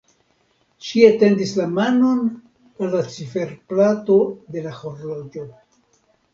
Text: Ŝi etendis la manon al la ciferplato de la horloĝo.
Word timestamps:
Ŝi 0.85 1.03
etendis 1.09 1.51
la 1.59 1.67
manon 1.73 2.25
al 2.31 2.93
la 2.95 3.03
ciferplato 3.19 4.19
de 4.57 4.67
la 4.67 4.75
horloĝo. 4.83 5.49